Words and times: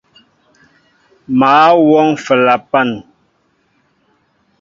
Mă 1.37 1.53
wɔŋ 1.89 2.07
flapan. 2.25 2.89